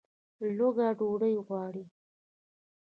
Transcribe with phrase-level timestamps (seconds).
[0.55, 1.83] لوږه ډوډۍ غواړي